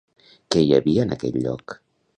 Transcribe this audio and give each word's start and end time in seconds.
Què 0.55 0.63
hi 0.69 0.73
havia 0.79 1.05
en 1.07 1.15
aquell 1.19 1.39
lloc? 1.47 1.79